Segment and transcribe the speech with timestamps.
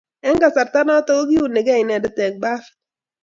[0.27, 2.73] Eng kasarta notok kokiunike inendet eng bafit